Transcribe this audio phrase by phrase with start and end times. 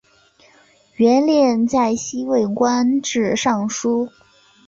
[0.95, 4.09] 元烈在西魏官至尚书。